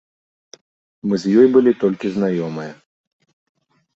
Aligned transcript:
Мы 1.09 1.15
з 1.23 1.33
ёй 1.41 1.47
былі 1.57 1.71
толькі 1.85 2.07
знаёмыя. 2.15 2.73